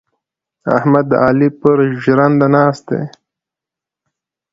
[0.77, 3.01] احمد د علي پر ژرنده ناست دی.